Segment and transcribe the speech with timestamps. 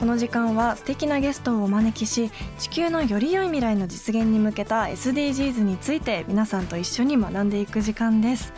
[0.00, 8.54] この時間は素敵なゲストをお招きし地球のより良い未来の実現に向けた SDGs について皆さんと一緒に学んでいく時間です、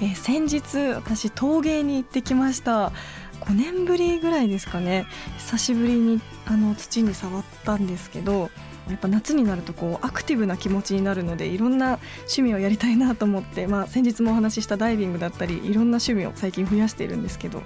[0.00, 2.92] えー先日私陶芸に行ってきました。
[3.40, 5.06] 5年ぶりぐらいですかね。
[5.38, 8.50] 久しぶりにあの土に触ったんですけど
[8.88, 17.62] やっぱ夏になるとこうアクティブな気持ちになるのでいろんな趣味をやりたいなと思って、まあ、先日もお話ししたダイビングだったりいろんな趣味を最近増やしているんですけど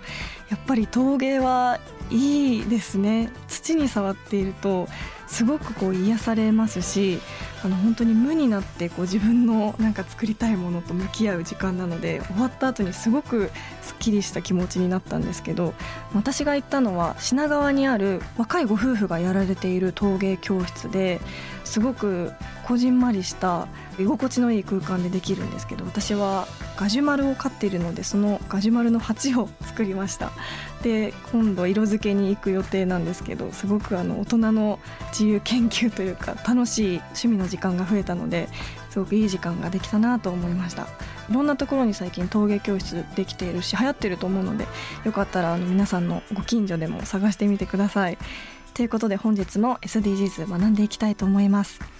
[0.48, 1.79] やっぱり陶芸は
[2.10, 3.30] いいですね。
[3.46, 4.88] 土に触っていると
[5.30, 7.20] すごくこう癒されますし
[7.64, 15.73] あの本当に無になってこう自分の なんか作りたいものと向き合う時間なので終わった後にすごくすっきりした気持ちになったんですけど
[16.14, 21.20] 私が行ったのは品川にある若いご夫婦がやられている陶芸教室で
[21.64, 22.32] すごく
[22.64, 23.68] こじんまりした
[24.01, 30.32] 居心地のいい空間でできるんですけど私はガジュマルを飼っているのでそのガジュマルの鉢を作りました。
[30.82, 34.79] で今度色付けに行く予定なんですけどすごくあの大人の
[35.10, 38.48] 自由研究というか楽しい趣味の時間が増えたので
[38.88, 40.87] すごくいい時間ができたなと思いました。
[41.29, 44.66] いろんなところに最近陶芸教室できているし流行ってると思うので
[45.04, 48.18] よかったらあの皆さんのご近所でも探してみてください。
[48.74, 51.99] ということで本日も SDGs 学んでいきたいと思います。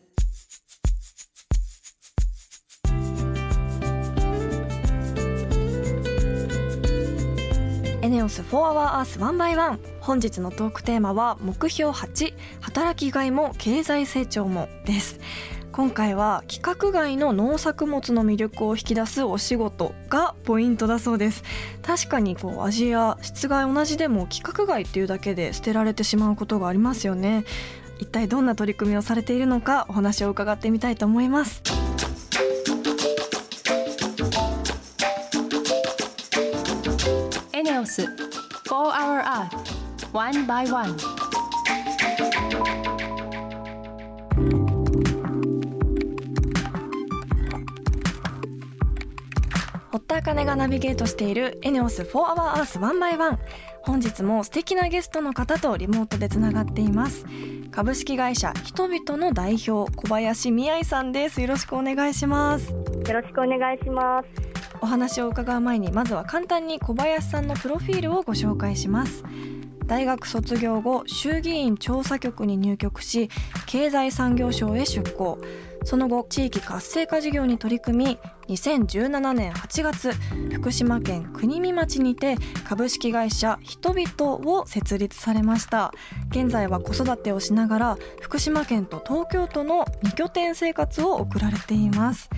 [8.11, 15.17] ネオス4 Hour Earth 1 by 1本日のトークテーマは目標8働きがいも経済成長もです。
[15.71, 21.43] 今回は規格外の農作物の魅力を引き出すお仕事がポイントだそうです。
[21.81, 27.45] 確かにこう味や質が同じでも規格外っていうだけで捨てられてしまうことがありますよね。
[27.99, 31.63] 一体どんな取り組みをされているのかお話を伺ってみたいと思います。
[37.91, 38.09] ス4
[38.69, 39.49] Hour Earth
[40.13, 40.95] One by One.
[49.91, 53.37] 堀田茜がナビゲートしているエネオス4 Hour Earth 1 by 1
[53.83, 57.25] 本日も素敵なゲストの方とリモートでつながっています。
[57.71, 61.41] 株式会社人々の代表小林美愛さんです。
[61.41, 62.71] よろしくお願いします。
[62.71, 62.77] よ
[63.13, 64.50] ろしくお願いします。
[64.81, 69.23] お話を伺う前にまずは簡単に小林さんのプロフィールをご紹介します。
[69.85, 73.29] 大学卒業後衆議院調査局に入局し
[73.65, 75.37] 経済産業省へ出向。
[75.83, 80.11] その後地域活性化事業に取り組み2017年8月
[80.51, 82.35] 福島県国見町にて
[82.67, 85.91] 株式会社人々を設立されました。
[86.29, 92.29] 現在は子育てをしながら福島県と東京都の2拠点生活を送られています。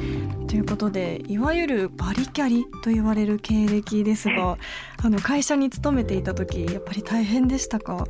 [0.47, 4.57] ということでいわゆるバリキャリと言われる経歴ですが
[5.03, 8.05] あの会社に勤めていた時やっぱり大変でしたか？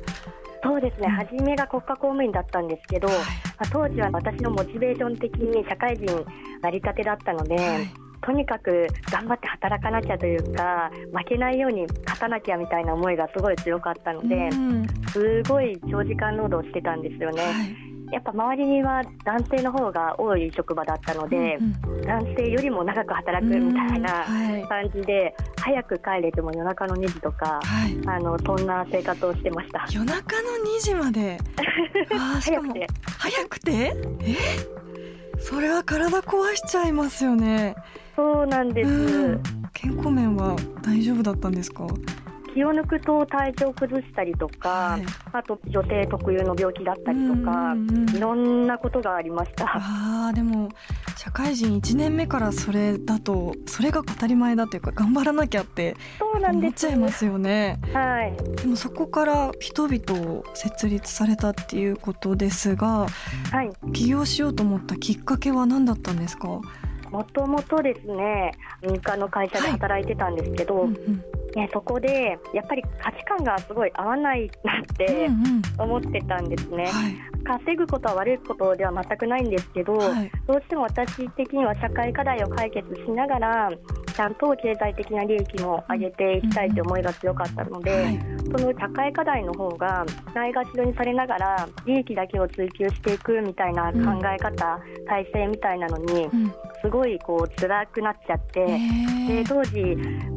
[0.64, 3.14] そうですね、初めが国家公務員だったんですけど、ま
[3.60, 6.26] あ当時は私のモチベーション的に社会人
[6.62, 7.88] なりたてだったので、はい。
[8.26, 14.88] とにかく頑張って働かなきゃというか、負けないように勝たなきゃみたいな思いがすごい強かったので、うん。
[15.10, 17.42] すごい長時間労働してたんですよね。
[17.42, 21.74] はいやっぱ周りには男性の方が多い職場だったので、うん
[22.04, 24.64] 男性よりも長く働くみたいなうんはい。
[24.68, 27.98] 感じで、早く帰れても夜中の2時とか、はい。
[28.08, 29.86] あのそんな生活をしてました。
[29.92, 31.38] 夜中の2時まで？
[32.42, 32.88] 早くて。
[33.18, 33.72] 早くて？
[33.72, 34.36] え？
[35.40, 37.76] それは体壊しちゃいますよね。
[38.16, 39.44] そうなんです、うん。
[39.74, 41.88] 健康面は大丈夫だったんですか？
[42.54, 45.06] 気を抜くと体調崩したりとか、はい。
[45.32, 49.66] あと女性特有の病気だったりとか、うんうんうんいろんなことがありました。
[49.76, 50.70] あーでも
[51.18, 55.96] 社会人1年目からそれだとそれが当たり前だというか頑張らなきゃって
[56.52, 57.80] 思っちゃいますよね。
[57.94, 63.08] はい、でもそこから人々を設立されたっていうことですが
[63.52, 68.52] はい、起業しようと思ったきっかけは何だったんですか、もともとですね
[68.82, 71.24] 民間の会社で働いてたんですけど、うんうん
[71.56, 76.86] ね、そこでやっぱり価値観がすごい合わないなってうんうん思ってたんですね。
[76.86, 83.70] はい稼ぐことは悪いことでは全くないんですけど、はいどうしても私的には社会課題を解決しながら
[84.14, 90.06] ちゃんと経済的な利益も上げていきたいという思いが強かったので、はいその社会課題の方が
[90.36, 98.66] ないがしろにされながら利益だけを追求していくみたいな考え方、体制みたいなのにうんすごいこう辛くなっちゃって。
[99.28, 99.80] で当時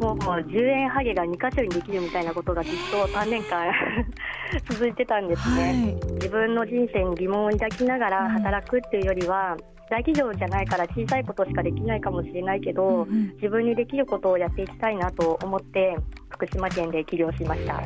[0.00, 3.66] もう10円ハゲが2箇所にできるみたいなことがずっと3年間
[4.70, 5.62] 続いてたんですね。
[5.62, 9.56] はい自分の人生に疑問を抱きながうんら働くっていうよりは、
[9.88, 15.96] 大企業じゃないから小さいことしかできないかもしれないけど、うんうん自分にできることをやっていきたいなと思って
[16.30, 17.82] 福島県で起業しました。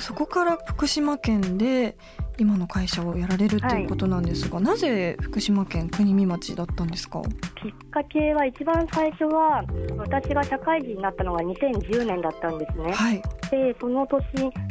[0.00, 1.96] そこから福島県で
[2.38, 7.20] 今の会社をやられるっていうことなんですが、なぜ福島県国見町だったんですか？
[7.22, 9.64] きっかけは一番最初は
[9.96, 12.92] 私が社会人になったのが2010年だったんですね。
[12.92, 13.22] はい。
[13.50, 14.24] でその年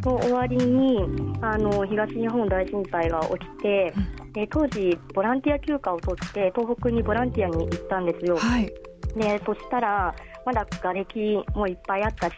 [0.05, 0.99] の終わりに
[1.41, 3.93] あの東日本大震災が起きて、
[4.33, 8.37] で当時ボランティア休暇を取って東北にボランティアに行ったんですよ。
[8.37, 8.71] はい。
[9.15, 10.15] でそしたら
[10.47, 12.35] まだ瓦礫もいっぱいあったし、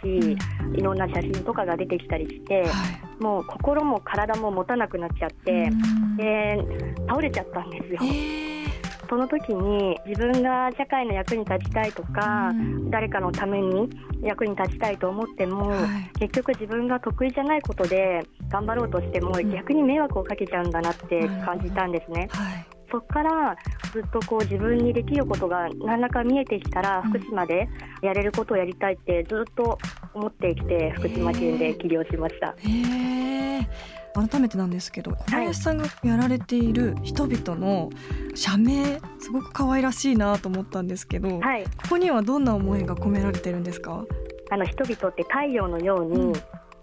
[0.73, 3.23] いろんな写真とかが出てきたりして、はい。
[3.23, 6.17] もう心も体も持たなくなっちゃって、うん。
[6.17, 6.57] で
[7.07, 7.99] 倒れちゃったんですよ。
[9.07, 12.89] その時に自分が社会の役に立ちたいとか、うん。
[12.89, 13.87] 誰かのために
[14.23, 16.19] 役に立ちたいと思っても、はい。
[16.19, 19.51] 結局自分が得意じゃないことで頑張ろうとしてもん。
[19.51, 22.27] 逆に迷惑をかけちゃうんだなって感じたんですね。
[22.31, 23.55] はいそこから
[23.93, 27.11] ずっとこう自分にできることが何らか見えてきたらうん。
[27.11, 27.67] 福島で
[28.01, 29.77] やれることをやりたいってずっと
[30.13, 32.55] 思ってきて福島県で起業しました。
[34.13, 37.89] 改めてなんですけど小林さんがやられている人々の
[38.33, 44.03] 社名すごく可愛らしいなと思ったんですけど、はい、ここにはどんな思いが込められてるんですか？
[44.49, 46.33] あの人々って太陽のように、うん。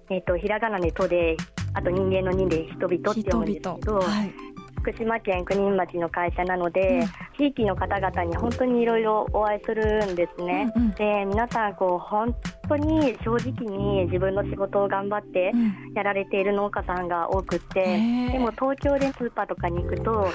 [0.09, 1.37] えっ、とひらがなで「と」で
[1.75, 4.46] あと人間の「人」で人々って読むんですけど、はい
[4.87, 10.73] 福島県国見町の会社なので、う地域の方々に本当にいろいろお会いするんですね。
[10.75, 10.91] うんうん。
[10.93, 12.35] で皆さんこう本
[12.69, 15.93] 当に正直に自分の仕事を頑張ってうん。
[15.95, 17.83] やられている農家さんが多くって、
[18.33, 20.29] でも東京でスーパーとかに行くと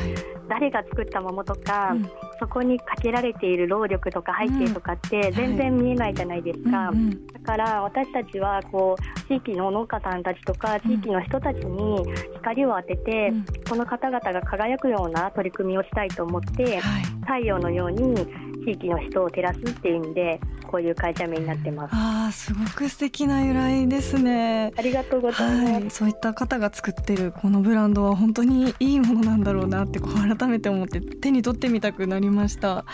[0.50, 2.10] 誰が作った桃とか、うん。
[2.40, 6.92] そこにかけられている労力とか背景とかって全然見えないじゃないですか。
[7.34, 12.04] だから私たちはこう地域の農家さんたちとか地域の人たちに
[12.36, 13.46] 光を当てて、うん。
[13.70, 16.91] この方々が輝くような取り組みをしたいと思ってはい
[17.22, 18.16] 太陽のように
[18.66, 21.92] 地域の人を照らすっていう意味でこういう会社名になってます。
[21.94, 24.72] あーすごく素敵な由来ですね。
[24.78, 25.72] ありがとうございます。
[25.72, 32.86] はい、そういった方が作ってるこのブランドは本当にいいものなんだろうなってこう改めて思って手に取ってみたくなりました。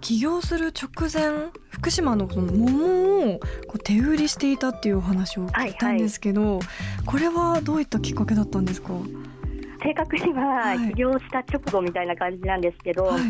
[0.00, 6.58] 起業する直前福島のその桃をこう手売りしていたっていうお話を聞いたんですけど、
[7.06, 8.94] これはどういったきっかけだったんですか、
[9.82, 10.88] 正確にははい。
[10.90, 13.22] 起業した直後みたいな感じなんですけど、はい。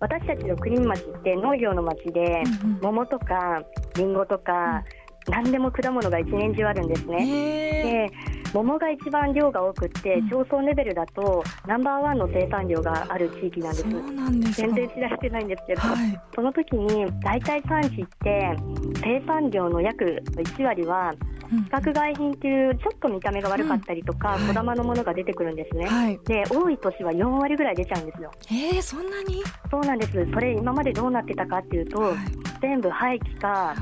[0.00, 2.80] 私たちの国見町って農業の町で、うんうん。
[2.82, 3.62] 桃とか
[3.96, 4.82] リンゴとか、
[5.28, 7.26] 何でも果物が一年中あるんですね。
[7.26, 8.10] で
[8.52, 10.28] 桃が一番量が多くって、うん。
[10.28, 14.60] 町村レベルだとナンバーワンの生産量がある地域なんです。
[14.60, 16.20] 全然知られてないんですけど、はい。
[16.34, 18.56] その時に大体産地って
[19.02, 25.86] 生産量の約1割はうん規格外品っていうちょっと見た目が悪かったりとか、うんはい小玉のものが出てくるんですね。
[25.86, 28.30] はいで多い年は4割ぐらい出ちゃうんですよ。
[28.50, 30.12] えー、そんなに、そうなんです。
[30.32, 32.16] それ今までどうなってたかっていうと、はい
[32.60, 33.74] 全部廃棄か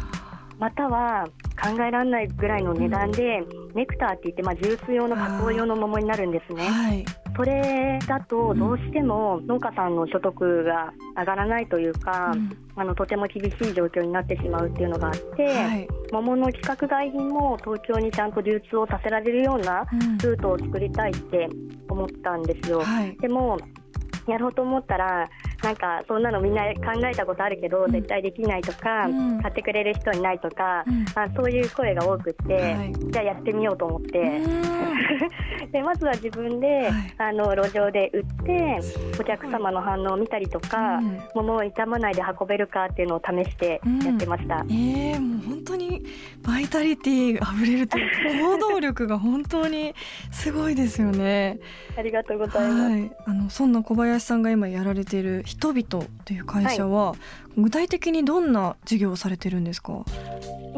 [0.58, 1.26] または
[1.60, 3.42] 考えられないぐらいの値段で、
[3.74, 6.68] ネクターって言って、まあ、ジュース用の加工用の桃になるんですね。
[6.68, 7.04] はい
[7.38, 12.50] それだとどうしても農家さんの所得が上がらないというか、うん。
[12.74, 15.88] あのとても厳しい状況になってしまうっていうのがあって、はい。
[16.10, 20.18] 桃の規格外品も東京にちゃんと流通をさせられるようなうん。
[20.18, 21.48] ルートを作りたいって
[21.88, 22.80] 思ったんですよ。
[22.80, 23.16] はい。
[23.18, 23.56] でも
[24.26, 25.28] やろうと思ったら
[25.62, 29.42] なんかそんなのみんな考えたことあるけど、絶対できないとか、うん。
[29.42, 31.04] 買ってくれる人いないとか、うん。
[31.14, 32.92] あそういう声が多くって、はい。
[32.94, 34.62] じゃあやってみようと思って、うん。
[35.72, 37.14] でまずは自分で、はい。
[37.18, 38.80] あの路上で売って
[39.20, 41.18] お客様の反応を見たりとか、うん。
[41.34, 44.64] 物を傷まないで運べるかっていうのを試してやってました。
[44.70, 45.57] えー、
[45.98, 46.04] に
[46.42, 49.94] バイタリティあふれるというか行動力が本当に
[50.30, 51.58] すごいですよね。
[51.96, 52.82] ありがとうございます。
[52.90, 57.14] はい、あのそんな小林さんが今やられている人々という会社は、
[57.56, 60.04] 具体的にどんな事業をされてるんですか？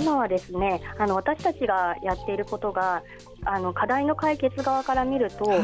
[0.01, 3.03] 今はですねあの私たちがやっていることが
[3.45, 5.61] あの課題の解決側から見るとはい。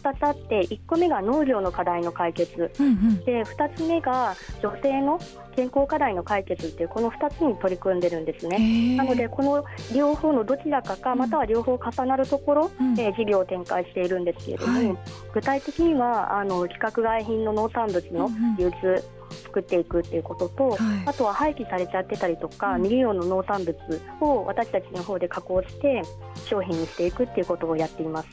[0.00, 3.24] 2つあって1個目が農業の課題の解決うんうん。
[3.24, 5.20] で2つ目が女性の
[5.54, 8.96] 健康課題の解決っていうこの2つに取り組んでるんですね。
[8.96, 14.96] なのでこの両方のどちらかかうんまたは両方重なるところうんで事業を展開しているんですけれども、はい
[15.34, 19.04] 具体的にはあの規格外品の農産物のうんうん流通
[19.44, 23.76] 作っていくっていうことと、はいあとは廃棄されちゃってたりとか、うん未利用の農産物
[24.20, 26.02] を私たちの方で加工して
[26.46, 28.28] 商品にしていくっていうことをやっています。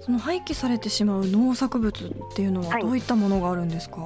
[0.00, 4.04] その廃棄されてしまう農作物っていうのははいどういったものがあるんですか？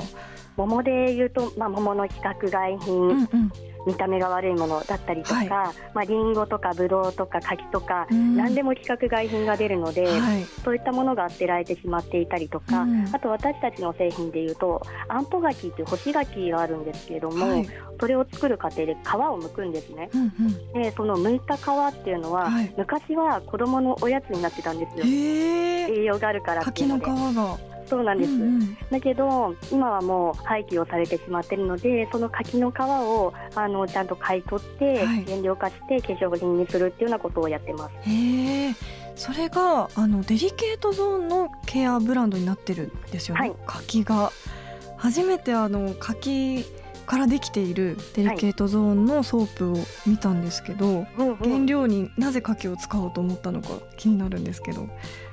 [0.56, 3.52] 桃で言うと、まあ、桃の規格外品、うんうん。
[3.86, 10.44] 見た目が悪いものだったりとか、はいまあ、リンゴとかブドウとか柿とか、うん何でも規格外品が出るので、はい。
[10.64, 17.68] そういったものが捨てられてしまっていたりとか、うんあと私たちの製品でいうとあんぽ柿っていう干し柿があるんですけれども、はい。
[18.00, 20.22] それを作る過程で皮を剥くんですねうん
[20.74, 20.82] うん。
[20.82, 25.04] でその剥いた皮っていうのは、はい昔は子供のおやつになってたんですよ。
[25.06, 27.75] 栄養があるからっていうので皮が。
[27.86, 28.76] そうなんです、うんうん。
[28.90, 35.24] だけど今はもう廃棄をされてしまっているのでその柿の皮をあのちゃんと買い取ってはい。
[35.24, 37.94] 原料化して化粧品にするっていうようなことをやってます。
[38.02, 38.74] へえ。
[39.14, 43.40] それがあのデリケートゾーンのケアブランドになってるんですよね？
[43.40, 43.56] はい。
[43.66, 44.30] 柿が。
[44.98, 46.64] 初めてあの柿
[47.06, 49.76] からできているデリケートゾーンのソープを
[50.06, 51.36] 見たんですけど、うんうん。
[51.36, 54.88] 原料になぜ柿を使おうと思ったのか気になるんですけど。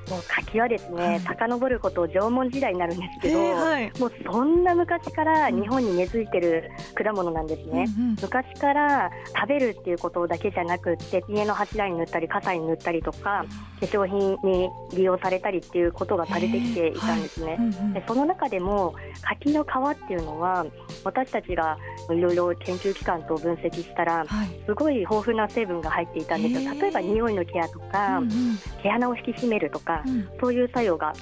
[0.09, 3.91] もう柿はですね、はい遡ること縄文時代になるんですけど、はい。
[3.99, 7.85] もうそんな昔から日本に根付いてる果物なんですね。
[7.97, 13.45] うんうん昔から食べるっていうことだけじゃなくって家の柱に塗ったり傘に塗ったりとか
[13.79, 17.57] 化粧品に利用されたりっていうことがされてきていたんですね。
[17.59, 20.65] うんうんでその中でも柿の皮っていうのは
[21.03, 21.77] 私たちが
[22.11, 24.47] いろいろ研究機関と分析したらはい。
[24.65, 30.29] すごい豊富な成分が入っていたんですよ例えば匂いのケアとか、うんうん毛穴を引き締めるとか、うん。
[30.39, 31.13] そういう作用が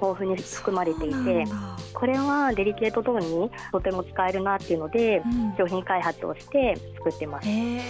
[0.00, 1.44] 豊富に含まれていて
[1.94, 5.54] これはデリケートゾーンにとても使えるなっていうのでうん。
[5.56, 7.48] 商品開発をして作ってます。
[7.48, 7.80] へえ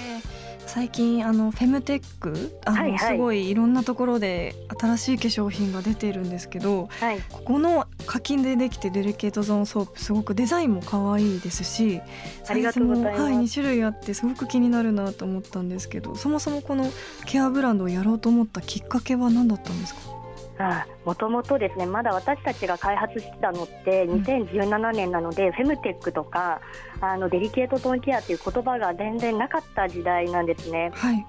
[0.66, 2.98] 最近あのフェムテックあの、はいはい。
[3.16, 12.00] すごいいろんなところで新しい化粧品が出ているんですけどはい、ここの課金でできてデリケートゾーンソープすごくデザインも可愛いですし
[12.44, 16.90] サイズもはい、2種類あってすごく気になるなと思ったんですけどそもそもこの
[17.26, 20.21] ケアブランドをやろうと思ったきっかけは何だったんですか？
[21.04, 24.22] もともとですねまだ私たちが開発してたのってうん。
[24.22, 26.60] 2017年なので、フェムテックとか
[27.00, 30.90] あのデリケートトーンケアっていう言葉が全然なかった時代なんですね。
[30.94, 31.26] はい、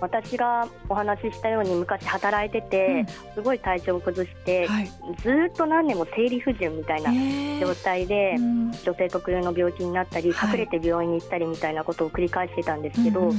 [0.00, 4.86] 私がお話ししたように昔働いてて、すごい体調を崩して、はい。
[4.86, 7.12] ずーっと何年も生理不順みたいな
[7.60, 8.72] 状態で、うん。
[8.72, 10.58] 女性特有の病気になったり、はい。
[10.58, 13.32] 隠れて病院に行ったりみたいなことを繰り返してたんですけど、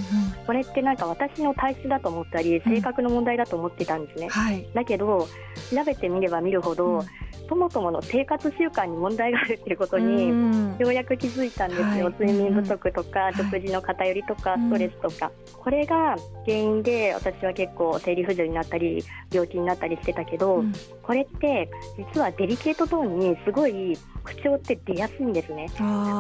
[0.46, 4.30] これってなんか私の体質だと思ったり性格の問題だと思ってたんですね。
[4.30, 4.68] はい。
[4.74, 5.28] だけど
[5.70, 7.02] 調べてみれば見るほど、うん。
[7.50, 12.14] そもそもの生活習慣に問題があるっていうことに、うんようやく気づいたんですよ、はい。
[12.20, 14.70] 睡眠不足とか、ん食事の偏りとか、うん。
[14.70, 16.16] ストレスとか、これが
[16.48, 20.74] 原因で私は結構生理不順になったり病気になったりしてたけど、うん。
[21.08, 21.70] これって
[22.14, 25.68] 実はデリケートゾーンにすごい不調って出やすいんですね。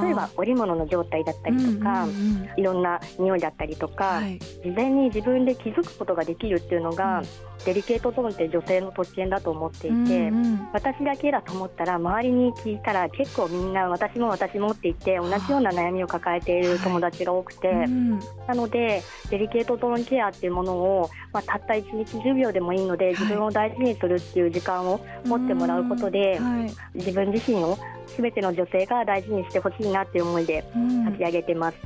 [0.01, 2.59] 例えば織物の状態だったりとか、うんうんうん。
[2.59, 4.39] いろんな匂いだったりとか、はい。
[4.39, 7.25] 事前に自分で気づくことができるっていうのが、うん。
[7.65, 10.67] デリケートゾーンって女性の特権だと思っていて、うんうん。
[10.71, 26.71] 私だけだと思ったら周りに聞いたら結構みんな私も私もって言って同じような悩みを抱えている友達が多くて、うんなのでデリケートゾーンケアっていうものを、まあ、たった1日10秒でもいいので自分を大事にするっていう時間を持ってもらうことで、はい。
[26.93, 27.77] 自分自身を
[28.17, 31.05] 全ての女性が大事にしてほしいなっていう思いでうん。
[31.05, 31.77] 立ち上げてます。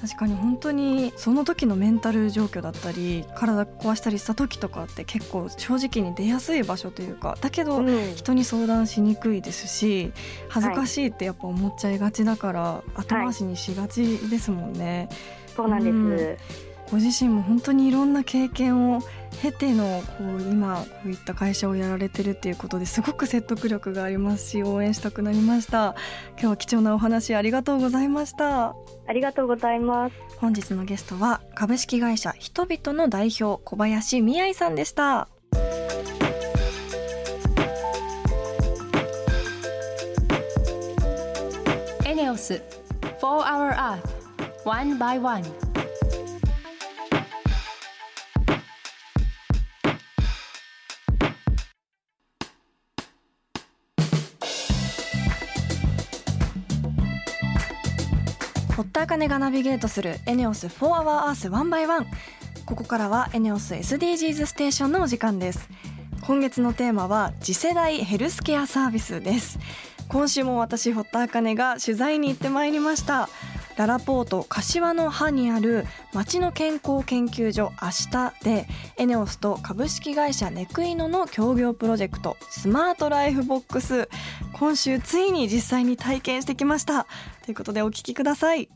[0.00, 8.14] 確かに本当にその時のメンタル状況だったり体壊したりした時とかって結構正直に出やすい場所というかだけどうん。
[8.14, 10.12] 人に相談しにくいですし
[10.48, 15.08] 恥ずかしいってやっぱ思っちゃいがちだから後回しにしがちですもんね。
[15.56, 19.02] そうなんです、うんご自身も本当にいろんな経験を
[19.42, 25.94] 経てのこう今こういった会社をやられてるっていうことですごく説得力がありますし応援したくなりました。
[26.32, 28.74] 今日は貴重なお話ありがとうございました。
[29.06, 35.28] ありがとうございます本日のゲストは株式会社人々の代表小林美愛さんでした。
[42.04, 42.62] エネオス
[43.02, 44.18] 4 Hour Earth
[44.64, 45.67] One by One.
[59.08, 62.06] 茜がナビゲートするエネオス4 Hour Earth One by One
[62.66, 65.70] ここからはエネオス SDGs ステーションのお時間です。
[66.20, 69.58] 今月のテーマは次世代ヘルスケアサービスです。
[70.08, 73.30] 今週も私堀田茜が取材に行ってまいりました。
[73.78, 78.66] ララポート柏の葉にある町の健康研究所明日で
[78.98, 84.10] エネオスと株式会社ネクイノの協業プロジェクトスマートライフボックス。
[84.52, 87.06] 今週ついに実際に体験してきました。
[87.46, 88.68] ということでお聞きください。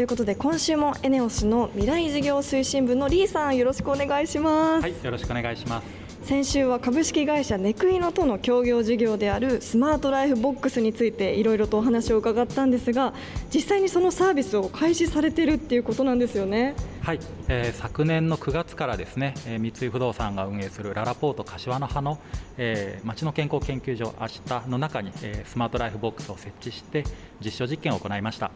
[0.00, 5.86] ということで今週もエネオスの未来事業推進部のリーさんよろしくお願いします、はい、よろしくお願いします。
[6.22, 13.12] 先週は株式会社ネクイノとの協業事業であるスマートライフボックスについていろいろとお話を伺ったんですが
[13.52, 22.18] 実際にそのサービスを開始されてるっていうことなんですよねはい、えー昨年の9月からですね、えー三井不動産が運営するララポート柏の葉の、
[22.56, 27.04] えー町の健康研究所明日の中に、えースマートライフボックスを設置して
[27.44, 28.50] 実証実験を行いました。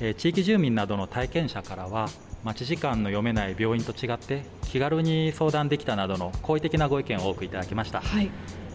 [0.00, 2.08] えー地域住民などの体験者からは
[2.42, 8.00] 待ち時間の読めない病院と違って気軽に相談できたなどの好意的なご意見を多くいただきました。
[8.00, 8.30] はい。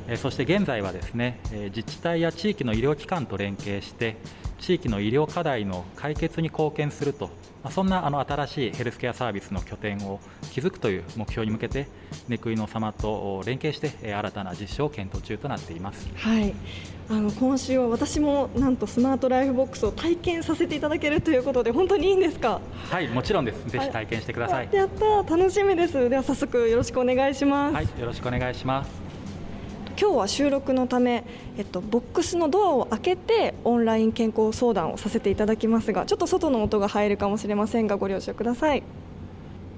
[0.07, 4.17] えーそして現在はですねえー自治体や地域の医療機関と連携して
[4.59, 7.27] 地域の医療課題の解決に貢献すると
[7.63, 10.19] まあそんなあの新しいヘルスケアサービスの拠点を
[10.51, 11.87] 築くという目標に向けて
[12.27, 16.07] ネクイノ様と連携してえー新たな実証を検討中となっています。
[16.15, 16.55] はい
[17.11, 22.61] あの今週は私もなんとスマートライフボックスを体験させていただけるということで本当にいいんですか？
[22.91, 23.67] はいもちろんです。
[23.67, 24.69] ぜひ体験してください。
[24.71, 25.37] やったー。
[25.37, 26.07] 楽しみです。
[26.07, 28.91] では早速よろしくお願いします、はいよろしくお願いします。
[29.99, 31.23] 今日は収録のため、
[31.57, 38.83] えっと、ボックスのドアを開けてオンライン健康相談をさせていただきますがちょっと外の音が入るかもしれませんがご了承ください。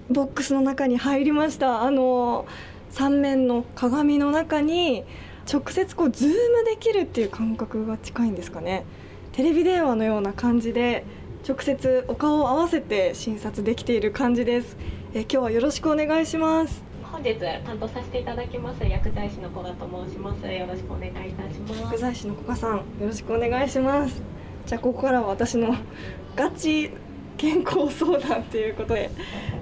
[0.10, 1.84] ボックスの中に入りました。
[1.84, 2.46] あの
[2.90, 5.06] 三面の鏡の中に
[5.52, 8.86] 直接こうズームできるっていう感覚が近いんですかね。
[9.34, 11.06] テレビ電話のような感じで
[11.48, 14.78] 直接お顔を合わせて診察できている感じです。
[15.14, 16.84] え今日はよろしくお願いします。
[17.04, 20.48] 本日担当させていただきます薬剤師の古賀と申します。
[20.48, 21.82] よろしくお願いいたします。
[21.82, 24.22] 薬剤師の古賀さんよろしくお願いします。
[24.66, 25.76] じゃあここからは私の
[26.36, 26.92] ガチ
[27.38, 29.10] 健康相談ということで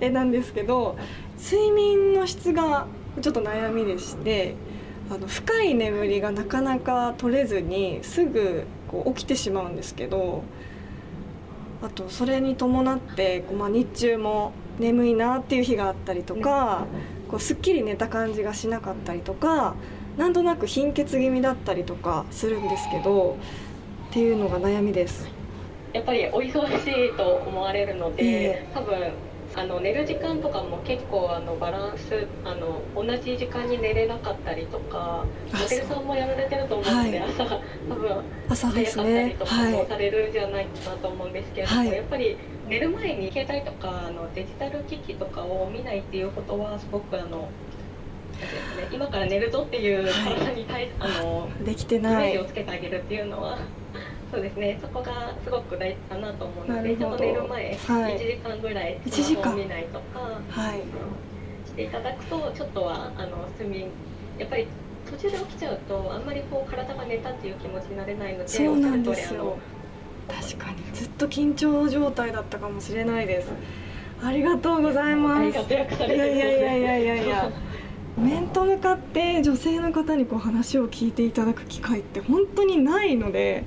[0.01, 0.97] えなんですけど
[1.41, 2.85] 睡眠の質が
[3.21, 4.55] ちょっと悩みでして
[5.11, 10.43] あの深い眠りがなかなか取れずにすぐこう起きてしまうんですけど
[11.81, 16.85] あとそれに伴ってこう、まあ、日中も眠いなっていう日があったりとか
[17.29, 19.75] こうすっきり寝た感じがしなかったりとか
[20.17, 23.37] なんとなく貧血気味だったりとかするんですけど
[24.09, 25.29] っていうのが悩みです。
[25.93, 29.11] やっぱりお忙しいと思われるので、え多分
[29.55, 37.45] あの寝る時間とかも結構あのバランスあの同じ時間に寝れなかったりとかあモデルさんもやられてると思うので、はい朝
[37.89, 39.35] 多分朝で早かったり。
[39.35, 39.73] とかはい。
[39.73, 42.37] もされるんじゃないかなと思うんですけれども、はいやっぱり
[42.69, 47.49] 寝る前に携帯とかあのデジタル機器とかを見ないっていうことはすごくあの
[48.91, 52.45] 今から寝るぞっていうはい体に対し、あのできてイメないージを。
[52.45, 53.57] つけてあげるっていうのは
[54.31, 60.81] そうですねそこがすごく大事かなと思うのでちょっと寝る前、はい1時間ぐらい1時間スマホを見ないとかはい。
[61.67, 63.87] していただくとちょっとはあの睡眠
[64.37, 64.67] やっぱり
[65.09, 69.57] 途中で起きちゃうとあんまりこう体が寝たっていう気持ちになれないのでそうなんですよ。
[70.27, 73.49] 確かにずっと緊張状態だったかもしれないです。
[74.21, 75.49] ありがとうございます。
[75.49, 77.51] いやいやいやいやいやいや
[78.17, 83.63] 面と向かって女性の方にこう話を聞いていただく機会って本当にないので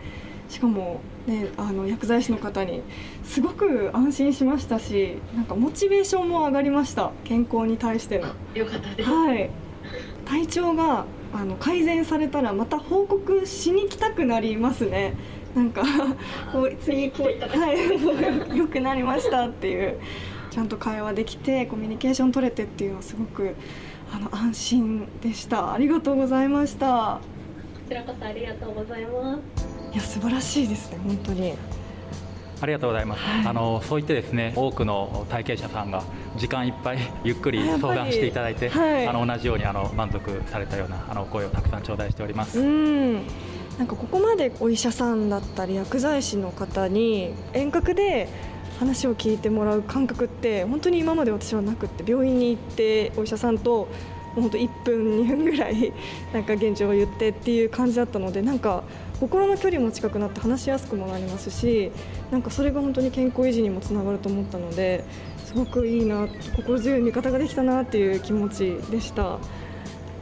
[0.53, 2.83] しかも、ね、あの薬剤師の方に
[3.25, 8.29] すごく安心しましたしなんかモチベーションも上がりました健康に対しての。
[8.55, 9.09] よかったです。
[9.09, 9.51] はい。
[10.27, 15.15] 体調があの改善されたらまた報告しに来たくなりますね。
[15.55, 15.83] なんか
[16.53, 17.79] こう次こうはい。
[18.55, 19.99] 良くなりましたっていう
[20.51, 23.55] ちゃんと会話できてコミュニケーション取れてっていうのはすごく
[24.15, 25.73] あの安心でした。
[25.73, 27.21] ありがとうございました。
[27.93, 31.55] ちらこそありがとうございますいや素晴らしいですね本当に。
[32.61, 36.05] ありがとうございます、はい、あのそう言ってですね多くの体験者さんが
[36.37, 42.61] 時間いっぱい ゆっくり相談していただいて、はい、あの同じようにあの満足されたようなあの声をたくさん頂戴しております。
[42.61, 43.15] うん。
[43.79, 48.29] なんかここまでお医者さんだったり薬剤師の方に遠隔で
[48.79, 53.89] 話を聞いてもらう感覚って本当に今まで私はなくって病院に行ってお医者さんと
[54.35, 55.93] 本当1分2分ぐらい
[56.33, 58.85] なんか現状を言ってっていう感じだったのでなんか
[59.23, 61.93] 心の距離も近くなって話しやすくもなりますし
[62.33, 65.05] なんかそれが本当に健康維持にもつながると思ったので
[65.47, 69.39] すごくいいな心強い味方ができたなっていう気持ちでした。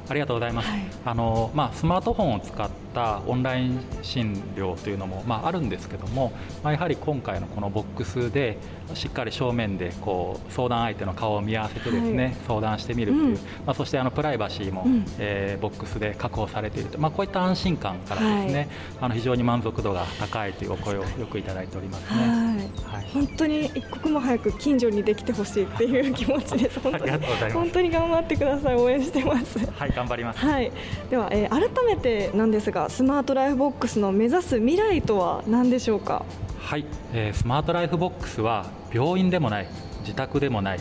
[0.08, 0.68] ありがとうございます。
[0.68, 8.58] はい、あのまあスマートフォンを使ったオンライン診療というのもまああるんですけども、まあ、やはり今回のこのボックスで
[8.94, 13.34] しっかり正面でこう相談相手の顔を見合わせてですね、はい、相談してみるという、うん、
[13.66, 18.68] まあそしてあのプライバシーも、うん、えー、ボックスで確保されていると、まあこういった安心感からですね、はい、
[19.02, 22.70] あの非常に満足度が高いというお声をよくいただいておりますね。
[22.84, 26.80] はい、本当に一刻も早く近所にできてほしいっていう気持ちです。
[26.80, 28.74] 本当に本当に頑張ってください。
[28.74, 29.58] 応援してます。
[29.70, 30.38] はい、頑張ります。
[30.38, 30.72] はい。
[31.08, 36.24] では、えー、改めてなんですがスマートライフボックスの目指す未来とは何でしょうか？
[36.58, 39.68] はい、えー、スマートライフボックスは病院でもない
[40.00, 40.80] 自宅でもない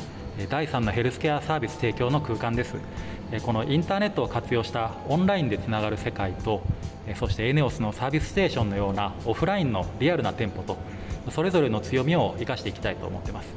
[0.50, 2.76] 第3のヘルスケアサービス提供の空間です。
[3.44, 6.62] このインターネットを活用したオンラインでつながる世界と
[7.16, 10.78] そして ENEOS のサービスステーションのようなオフラインのリアルな店舗と
[11.32, 13.50] それぞれの強みを生かしていきたいと思ってます。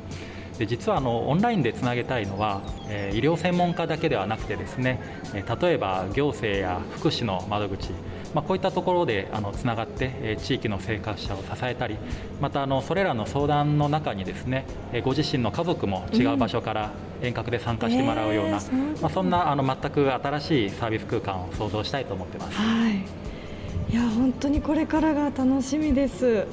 [0.59, 5.01] で実はあのオンラインでつなげたいのは、えー、医療専門家だけではなくてですね、
[5.35, 7.89] えー、例えば行政や福祉の窓口、
[8.35, 11.97] まあ、こういったところであのつながって、えー、地域の生活者を支えたり
[12.41, 16.91] またあのそれらの相談の中にですね、えー、ご自身の家族も違う場所から
[17.21, 22.57] 遠隔で参加してもらうような、うん、まあ、そんなあの全く新しいサービス空間を創造したいと思ってます。
[22.57, 26.47] はい、いや本当にこれからが楽しみです。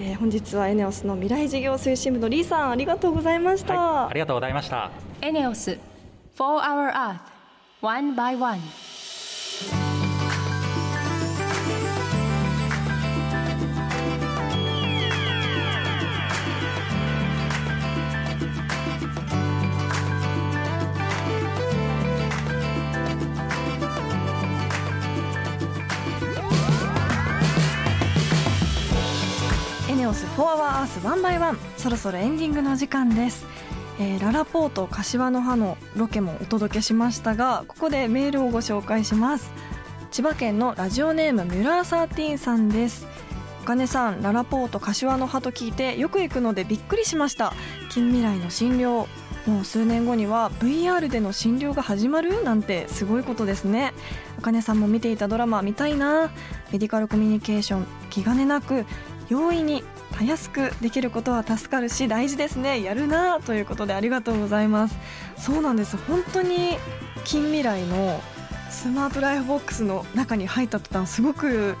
[0.00, 4.90] えー、本日はエネオスの未来事業推進部のリーさんありがとうございました、はい、ありがとうございました。
[5.20, 5.78] エネオス
[6.36, 7.18] For Our Earth
[7.82, 8.60] One by One
[30.08, 33.44] オス4 Hour Earth 1 by 1そろそろエンディングの時間です、
[34.00, 39.52] えー、ララポート柏の葉のロケもお届けしましたがここでメールをご紹介します。
[40.10, 43.06] 千葉県のラジオネームミュラーサーティーンさんです。
[43.62, 47.52] お金さんララポート柏の葉と聞いてよく行くのでびっくりしました。
[47.90, 49.06] 近未来の診療。
[49.46, 52.42] もう数年後には VR での診療が始まる？
[52.44, 53.92] なんてすごいことですね。
[54.38, 56.30] お金さんも見ていたドラマ見たいな。
[56.72, 58.86] メディカルコミュニケーション気兼ねなく
[59.28, 59.84] 容易に
[60.18, 62.82] たやすくできることは助かるし大事ですね。
[62.82, 64.98] やるなということでありがとうございます。
[65.36, 65.96] そうなんです。
[65.96, 66.76] 本当に
[67.24, 68.20] 近未来の
[68.68, 71.76] スマートライフボックスの中に入った途端すごく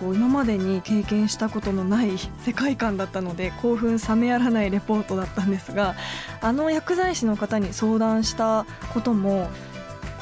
[0.00, 5.96] こう今までに経験したことのない世界観だったので興奮冷めやらないレポートだったんですが
[6.40, 9.50] あの薬剤師の方に相談したことも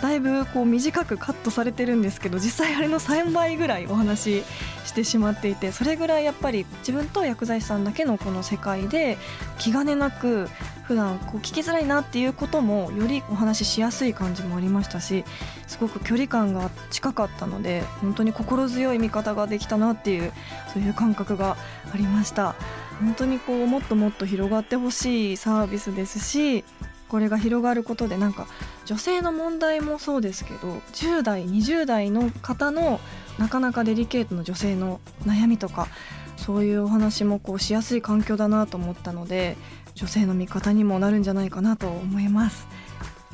[0.01, 4.45] だいぶこう短くカットされてるんですけど実際あれの3倍ぐらいお話し
[4.87, 9.19] してしまっていてそれぐらいやっぱり自分と薬剤師さんだけのこの世界で
[9.59, 10.49] 気兼ねなく
[10.85, 15.25] 普段こう聞きづらいなっていうこともよりお話ししやすい感じもありましたし
[15.67, 20.33] すごく距離感が近かったので本当に心強い味方ができたなっていう
[20.73, 21.57] そういう感覚が
[21.93, 22.55] ありました
[23.01, 26.65] 本当にこうもっともっと広がってほしいサービスですし
[27.09, 28.47] これが広がることでなんか
[28.85, 33.01] 女性の問題もそうですけど10代20代の方の
[33.39, 35.89] なかなかデリケートな女性の悩みとか
[36.37, 39.57] そういうお話もこうしやすい環境だなと思ったので
[39.95, 42.69] 女性の味方にもなるんじゃないかなと思います。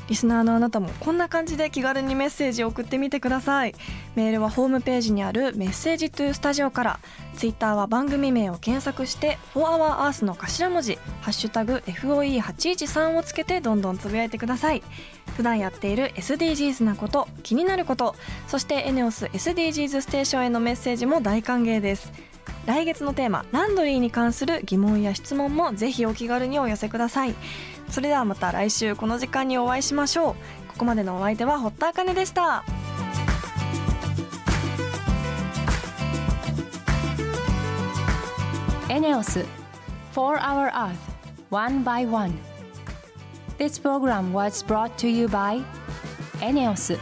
[0.07, 3.75] リスナーのあなたもこんな感じで気軽にメッセージを送ってみてください。
[4.15, 6.99] メールはホームページにあるメッセージトゥースタジオから。
[7.35, 14.81] ツイッターは番組名を検索して「4HourEarth」の頭文字「ハッシュタグ #FOE813」をつけてどんどんつぶやいてください。
[15.35, 18.15] 普段やっている SDGs なこと気になること
[18.47, 22.34] そして ENEOSSDGs ステーションへのメッセージも大歓迎です。
[22.65, 27.35] 来月のテーマランドリーに関する疑問や質問もぜひお気軽にお寄せください。
[27.89, 30.35] それではまた来週この時間にお会いしましょう。
[30.69, 32.63] ここまでのお相手は堀田茜でした。
[38.89, 39.45] エネオス
[40.13, 40.95] 4 Hour Earth
[41.49, 42.33] One by One.
[43.57, 45.63] This program was brought to you by
[46.41, 46.97] エネオス